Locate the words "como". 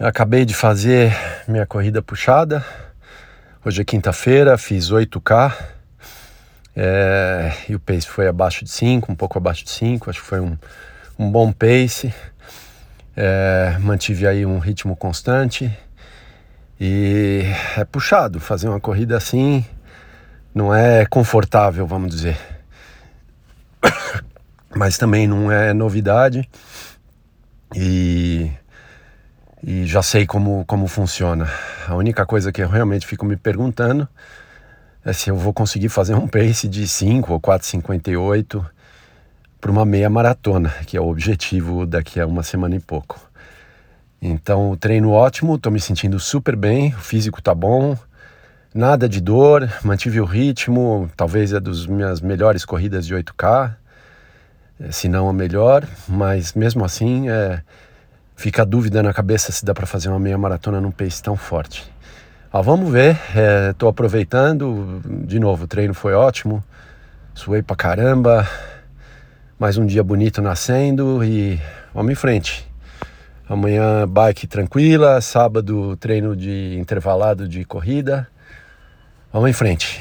30.26-30.64, 30.66-30.86